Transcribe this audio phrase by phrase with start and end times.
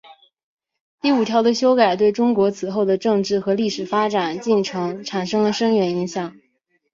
[0.99, 6.35] 第五条的修改对中国此后的政治和历史发展进程产生了深远影响。